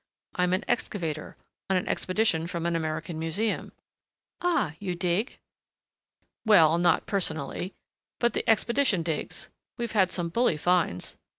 [0.33, 1.37] I am an excavator
[1.69, 3.71] on an expedition from an American museum."
[4.41, 5.37] "Ah, you dig?"
[6.43, 7.75] "Well, not personally....
[8.19, 9.49] But the expedition digs....
[9.77, 11.17] We've had some bully finds."